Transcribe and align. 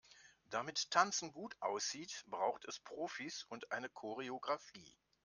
Damit 0.49 0.89
Tanzen 0.89 1.31
gut 1.31 1.55
aussieht, 1.61 2.25
braucht 2.25 2.65
es 2.65 2.79
Profis 2.79 3.43
und 3.43 3.71
eine 3.71 3.87
Choreografie. 3.87 4.97